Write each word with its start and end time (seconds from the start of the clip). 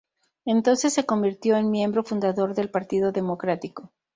Entonces 0.45 0.95
se 0.95 1.05
convirtió 1.05 1.57
en 1.57 1.69
miembro 1.69 2.03
fundador 2.03 2.55
del 2.55 2.71
Partido 2.71 3.11
Democrático. 3.11 3.91